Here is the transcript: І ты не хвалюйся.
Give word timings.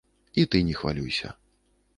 І 0.43 0.45
ты 0.55 0.61
не 0.69 0.75
хвалюйся. 0.79 1.33